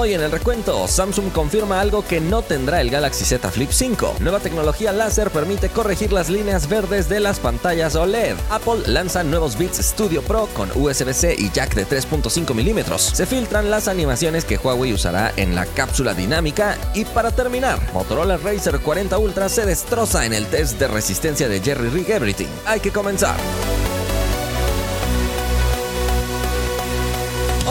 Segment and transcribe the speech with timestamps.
[0.00, 4.14] Hoy en el recuento, Samsung confirma algo que no tendrá el Galaxy Z Flip 5.
[4.20, 8.34] Nueva tecnología láser permite corregir las líneas verdes de las pantallas OLED.
[8.48, 13.02] Apple lanza nuevos Beats Studio Pro con USB-C y jack de 3.5 milímetros.
[13.02, 16.78] Se filtran las animaciones que Huawei usará en la cápsula dinámica.
[16.94, 21.60] Y para terminar, Motorola Racer 40 Ultra se destroza en el test de resistencia de
[21.60, 22.48] Jerry Rig Everything.
[22.64, 23.36] Hay que comenzar.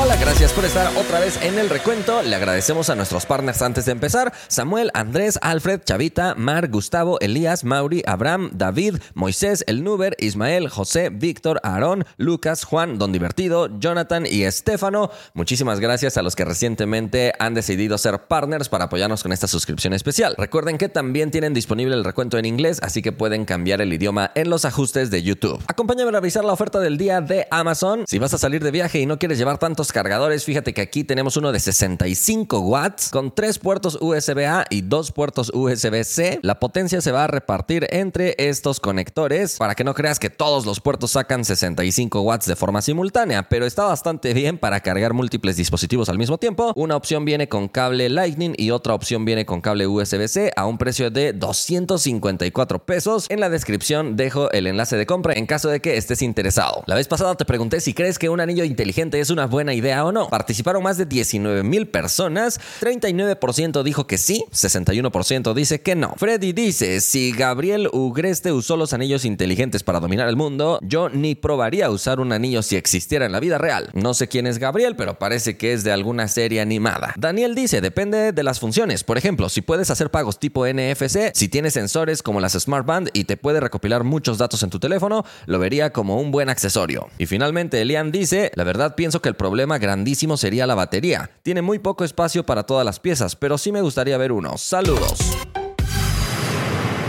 [0.02, 2.21] Hola, gracias por estar otra vez en el recuento.
[2.23, 7.65] Le agradecemos a nuestros partners antes de empezar: Samuel, Andrés, Alfred, Chavita, Mar, Gustavo, Elías,
[7.65, 14.25] Mauri, Abraham, David, Moisés, El Nuber, Ismael, José, Víctor, Aarón, Lucas, Juan, Don Divertido, Jonathan
[14.25, 15.11] y Estefano.
[15.33, 19.92] Muchísimas gracias a los que recientemente han decidido ser partners para apoyarnos con esta suscripción
[19.92, 20.34] especial.
[20.37, 24.31] Recuerden que también tienen disponible el recuento en inglés, así que pueden cambiar el idioma
[24.36, 25.61] en los ajustes de YouTube.
[25.68, 28.06] Acompáñame a revisar la oferta del día de Amazon.
[28.07, 31.04] Si vas a salir de viaje y no quieres llevar tantos cargadores, fíjate que aquí
[31.04, 36.40] tenemos uno de 65 watts con tres puertos USB-A y dos puertos USB-C.
[36.44, 40.66] La potencia se va a repartir entre estos conectores para que no creas que todos
[40.66, 45.58] los puertos sacan 65 watts de forma simultánea, pero está bastante bien para cargar múltiples
[45.58, 46.74] dispositivos al mismo tiempo.
[46.76, 50.78] Una opción viene con cable Lightning y otra opción viene con cable USB-C a un
[50.78, 53.26] precio de 254 pesos.
[53.30, 56.84] En la descripción dejo el enlace de compra en caso de que estés interesado.
[56.86, 59.78] La vez pasada te pregunté si crees que un anillo inteligente es una buena idea
[59.80, 60.27] o no.
[60.27, 66.13] Participaron más de 19 mil personas, 39% dijo que sí, 61% dice que no.
[66.17, 71.35] Freddy dice, si Gabriel Ugreste usó los anillos inteligentes para dominar el mundo, yo ni
[71.35, 73.89] probaría usar un anillo si existiera en la vida real.
[73.94, 77.13] No sé quién es Gabriel, pero parece que es de alguna serie animada.
[77.17, 79.03] Daniel dice, depende de las funciones.
[79.03, 83.09] Por ejemplo, si puedes hacer pagos tipo NFC, si tienes sensores como las Smart Band
[83.13, 87.07] y te puede recopilar muchos datos en tu teléfono, lo vería como un buen accesorio.
[87.17, 91.30] Y finalmente, Elian dice, la verdad pienso que el problema grandísimo sería la batería.
[91.44, 94.58] Tiene muy poco espacio para todas las piezas, pero sí me gustaría ver uno.
[94.58, 95.39] Saludos.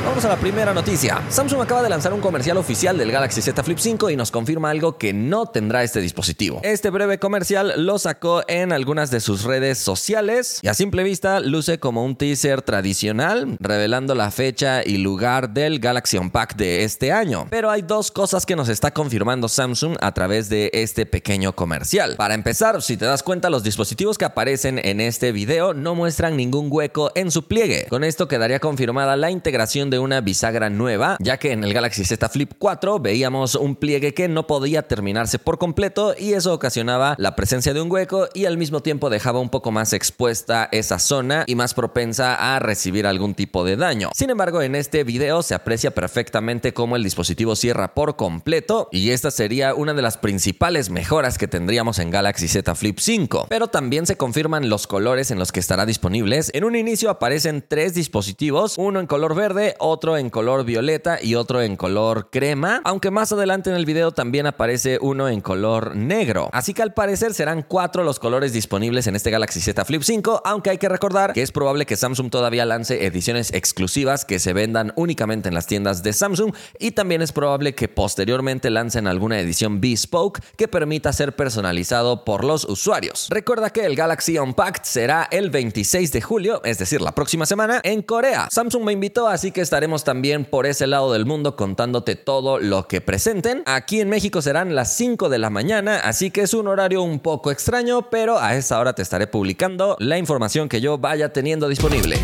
[0.04, 1.22] Vamos a la primera noticia.
[1.28, 4.70] Samsung acaba de lanzar un comercial oficial del Galaxy Z Flip 5 y nos confirma
[4.70, 6.60] algo que no tendrá este dispositivo.
[6.62, 11.40] Este breve comercial lo sacó en algunas de sus redes sociales y a simple vista
[11.40, 17.12] luce como un teaser tradicional, revelando la fecha y lugar del Galaxy Unpacked de este
[17.12, 17.46] año.
[17.50, 22.16] Pero hay dos cosas que nos está confirmando Samsung a través de este pequeño comercial.
[22.16, 26.38] Para empezar, si te das cuenta, los dispositivos que aparecen en este video no muestran
[26.38, 27.86] ningún hueco en su pliegue.
[27.90, 32.04] Con esto quedaría confirmada la integración de una bisagra nueva, ya que en el Galaxy
[32.04, 37.14] Z Flip 4 veíamos un pliegue que no podía terminarse por completo y eso ocasionaba
[37.18, 40.98] la presencia de un hueco y al mismo tiempo dejaba un poco más expuesta esa
[40.98, 44.10] zona y más propensa a recibir algún tipo de daño.
[44.14, 49.10] Sin embargo, en este video se aprecia perfectamente cómo el dispositivo cierra por completo y
[49.10, 53.46] esta sería una de las principales mejoras que tendríamos en Galaxy Z Flip 5.
[53.48, 56.50] Pero también se confirman los colores en los que estará disponibles.
[56.54, 61.34] En un inicio aparecen tres dispositivos, uno en color verde, otro en color violeta y
[61.34, 65.96] otro en color crema, aunque más adelante en el video también aparece uno en color
[65.96, 66.48] negro.
[66.52, 70.42] Así que al parecer serán cuatro los colores disponibles en este Galaxy Z Flip 5,
[70.44, 74.52] aunque hay que recordar que es probable que Samsung todavía lance ediciones exclusivas que se
[74.52, 79.40] vendan únicamente en las tiendas de Samsung y también es probable que posteriormente lancen alguna
[79.40, 83.28] edición bespoke que permita ser personalizado por los usuarios.
[83.30, 87.80] Recuerda que el Galaxy Unpacked será el 26 de julio, es decir, la próxima semana
[87.84, 88.48] en Corea.
[88.50, 92.88] Samsung me invitó, así que estaremos también por ese lado del mundo contándote todo lo
[92.88, 93.62] que presenten.
[93.66, 97.20] Aquí en México serán las 5 de la mañana, así que es un horario un
[97.20, 101.68] poco extraño, pero a esa hora te estaré publicando la información que yo vaya teniendo
[101.68, 102.16] disponible.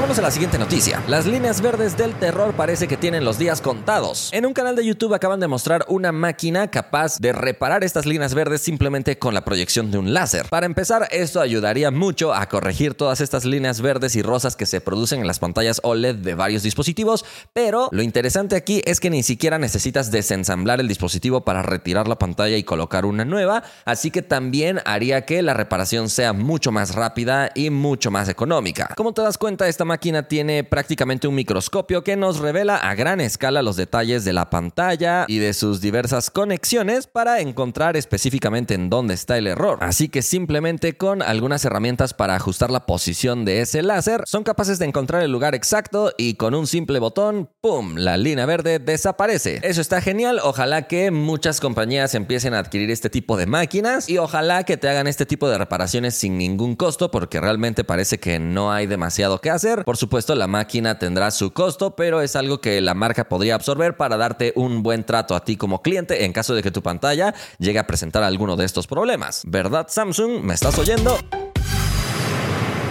[0.00, 1.02] Vamos a la siguiente noticia.
[1.08, 4.30] Las líneas verdes del terror parece que tienen los días contados.
[4.32, 8.32] En un canal de YouTube acaban de mostrar una máquina capaz de reparar estas líneas
[8.32, 10.48] verdes simplemente con la proyección de un láser.
[10.48, 14.80] Para empezar, esto ayudaría mucho a corregir todas estas líneas verdes y rosas que se
[14.80, 19.22] producen en las pantallas OLED de varios dispositivos, pero lo interesante aquí es que ni
[19.22, 24.22] siquiera necesitas desensamblar el dispositivo para retirar la pantalla y colocar una nueva, así que
[24.22, 28.94] también haría que la reparación sea mucho más rápida y mucho más económica.
[28.96, 33.20] Como te das cuenta, esta máquina tiene prácticamente un microscopio que nos revela a gran
[33.20, 38.88] escala los detalles de la pantalla y de sus diversas conexiones para encontrar específicamente en
[38.88, 39.78] dónde está el error.
[39.80, 44.78] Así que simplemente con algunas herramientas para ajustar la posición de ese láser, son capaces
[44.78, 49.58] de encontrar el lugar exacto y con un simple botón, ¡pum!, la línea verde desaparece.
[49.64, 54.18] Eso está genial, ojalá que muchas compañías empiecen a adquirir este tipo de máquinas y
[54.18, 58.38] ojalá que te hagan este tipo de reparaciones sin ningún costo porque realmente parece que
[58.38, 62.60] no hay demasiado que hacer Por supuesto, la máquina tendrá su costo, pero es algo
[62.60, 66.32] que la marca podría absorber para darte un buen trato a ti como cliente en
[66.32, 69.42] caso de que tu pantalla llegue a presentar alguno de estos problemas.
[69.46, 70.42] ¿Verdad, Samsung?
[70.42, 71.18] ¿Me estás oyendo?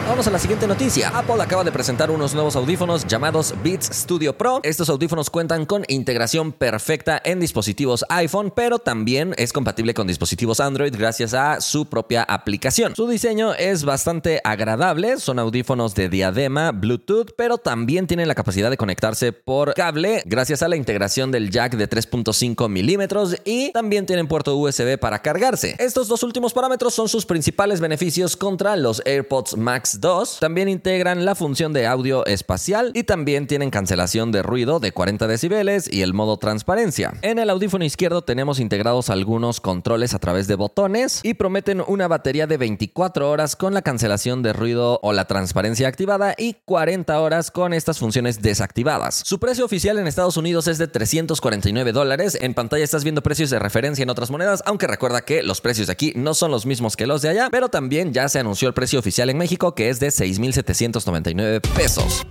[0.09, 1.09] Vamos a la siguiente noticia.
[1.09, 4.59] Apple acaba de presentar unos nuevos audífonos llamados Beats Studio Pro.
[4.63, 10.61] Estos audífonos cuentan con integración perfecta en dispositivos iPhone, pero también es compatible con dispositivos
[10.61, 12.95] Android gracias a su propia aplicación.
[12.95, 18.71] Su diseño es bastante agradable, son audífonos de diadema, Bluetooth, pero también tienen la capacidad
[18.71, 24.07] de conectarse por cable gracias a la integración del jack de 3.5 milímetros y también
[24.07, 25.75] tienen puerto USB para cargarse.
[25.77, 31.25] Estos dos últimos parámetros son sus principales beneficios contra los AirPods Max 2 también integran
[31.25, 36.01] la función de audio espacial y también tienen cancelación de ruido de 40 decibeles y
[36.01, 37.13] el modo transparencia.
[37.21, 42.07] En el audífono izquierdo tenemos integrados algunos controles a través de botones y prometen una
[42.07, 47.19] batería de 24 horas con la cancelación de ruido o la transparencia activada y 40
[47.19, 49.21] horas con estas funciones desactivadas.
[49.25, 52.37] Su precio oficial en Estados Unidos es de 349 dólares.
[52.39, 55.87] En pantalla estás viendo precios de referencia en otras monedas, aunque recuerda que los precios
[55.87, 58.67] de aquí no son los mismos que los de allá, pero también ya se anunció
[58.67, 62.25] el precio oficial en México que es de 6.799 pesos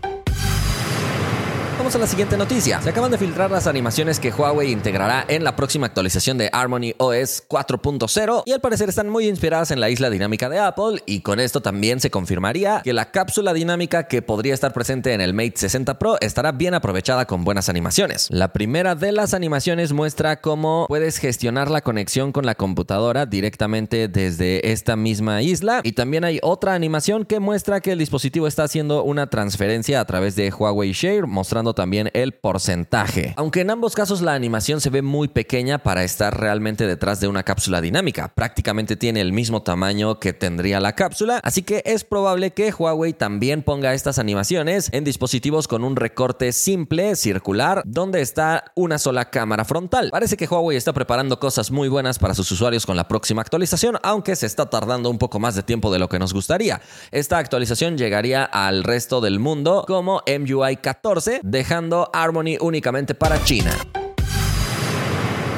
[1.79, 2.83] a la siguiente noticia.
[2.83, 6.93] Se acaban de filtrar las animaciones que Huawei integrará en la próxima actualización de Harmony
[6.99, 11.21] OS 4.0 y al parecer están muy inspiradas en la isla dinámica de Apple y
[11.21, 15.33] con esto también se confirmaría que la cápsula dinámica que podría estar presente en el
[15.33, 18.27] Mate 60 Pro estará bien aprovechada con buenas animaciones.
[18.31, 24.09] La primera de las animaciones muestra cómo puedes gestionar la conexión con la computadora directamente
[24.09, 28.65] desde esta misma isla y también hay otra animación que muestra que el dispositivo está
[28.65, 33.35] haciendo una transferencia a través de Huawei Share mostrando también el porcentaje.
[33.37, 37.29] Aunque en ambos casos la animación se ve muy pequeña para estar realmente detrás de
[37.29, 38.29] una cápsula dinámica.
[38.35, 43.13] Prácticamente tiene el mismo tamaño que tendría la cápsula, así que es probable que Huawei
[43.13, 49.31] también ponga estas animaciones en dispositivos con un recorte simple, circular, donde está una sola
[49.31, 50.11] cámara frontal.
[50.11, 53.99] Parece que Huawei está preparando cosas muy buenas para sus usuarios con la próxima actualización,
[54.03, 56.81] aunque se está tardando un poco más de tiempo de lo que nos gustaría.
[57.11, 63.43] Esta actualización llegaría al resto del mundo como MUI 14, de dejando Harmony únicamente para
[63.43, 63.98] China.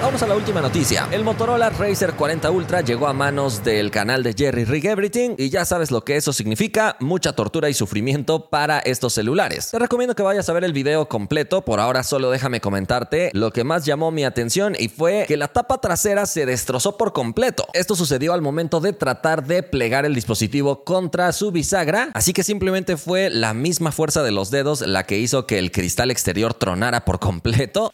[0.02, 1.06] Vamos a la última noticia.
[1.12, 5.50] El Motorola Racer 40 Ultra llegó a manos del canal de Jerry Rig Everything y
[5.50, 9.70] ya sabes lo que eso significa, mucha tortura y sufrimiento para estos celulares.
[9.70, 13.52] Te recomiendo que vayas a ver el video completo, por ahora solo déjame comentarte lo
[13.52, 17.66] que más llamó mi atención y fue que la tapa trasera se destrozó por completo.
[17.74, 22.42] Esto sucedió al momento de tratar de plegar el dispositivo contra su bisagra, así que
[22.42, 26.54] simplemente fue la misma fuerza de los dedos la que hizo que el cristal exterior
[26.54, 27.92] tronara por completo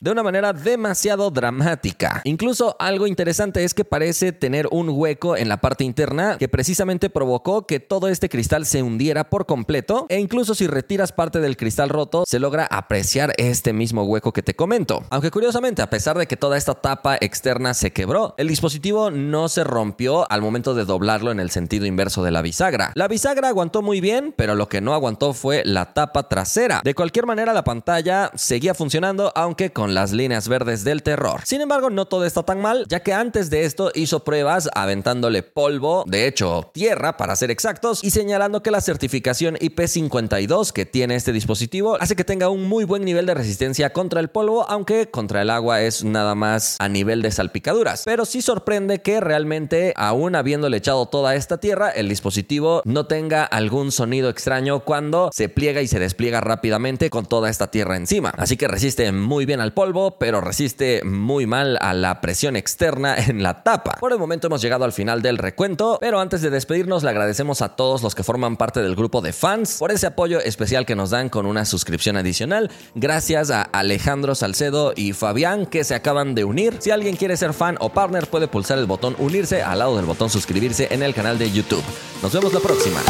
[0.00, 2.20] de una manera demasiado dramática.
[2.24, 7.08] Incluso algo interesante es que parece tener un hueco en la parte interna que precisamente
[7.08, 11.56] provocó que todo este cristal se hundiera por completo e incluso si retiras parte del
[11.56, 15.02] cristal roto se logra apreciar este mismo hueco que te comento.
[15.10, 19.48] Aunque curiosamente a pesar de que toda esta tapa externa se quebró, el dispositivo no
[19.48, 22.92] se rompió al momento de doblarlo en el sentido inverso de la bisagra.
[22.94, 26.82] La bisagra aguantó muy bien, pero lo que no aguantó fue la tapa trasera.
[26.84, 31.40] De cualquier manera la pantalla seguía funcionando aunque con las líneas verdes del terror.
[31.44, 35.42] Sin embargo, no todo está tan mal, ya que antes de esto hizo pruebas aventándole
[35.42, 41.16] polvo, de hecho tierra para ser exactos, y señalando que la certificación IP52 que tiene
[41.16, 45.10] este dispositivo hace que tenga un muy buen nivel de resistencia contra el polvo, aunque
[45.10, 48.02] contra el agua es nada más a nivel de salpicaduras.
[48.04, 53.44] Pero sí sorprende que realmente, aún habiéndole echado toda esta tierra, el dispositivo no tenga
[53.44, 58.32] algún sonido extraño cuando se pliega y se despliega rápidamente con toda esta tierra encima.
[58.36, 63.14] Así que resiste muy bien al polvo, pero resiste muy mal a la presión externa
[63.28, 63.92] en la tapa.
[64.00, 67.60] Por el momento hemos llegado al final del recuento, pero antes de despedirnos le agradecemos
[67.62, 70.96] a todos los que forman parte del grupo de fans por ese apoyo especial que
[70.96, 72.70] nos dan con una suscripción adicional.
[72.94, 76.76] Gracias a Alejandro Salcedo y Fabián que se acaban de unir.
[76.80, 80.06] Si alguien quiere ser fan o partner puede pulsar el botón unirse al lado del
[80.06, 81.84] botón suscribirse en el canal de YouTube.
[82.22, 83.00] Nos vemos la próxima.